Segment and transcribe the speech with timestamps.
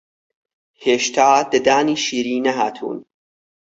[0.83, 2.99] هێشتا ددانی شیری نەهاتوون